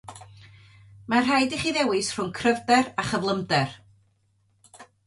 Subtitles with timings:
[1.13, 3.79] Mae'n rhaid i chi ddewis rhwng cryfder a chyflymder.